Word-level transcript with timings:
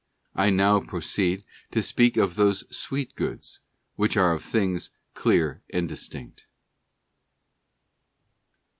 I 0.33 0.49
now 0.49 0.79
proceed 0.79 1.43
to 1.69 1.83
speak 1.83 2.17
of 2.17 2.33
those 2.35 2.63
Sweet 2.75 3.13
Goods, 3.15 3.59
which 3.97 4.17
are 4.17 4.33
of 4.33 4.43
things 4.43 4.89
clear 5.13 5.61
and 5.71 5.87
distinct. 5.87 6.47